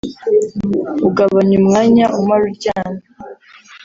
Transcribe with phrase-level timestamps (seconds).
[1.07, 3.03] ugabanya umwanya umara uryamye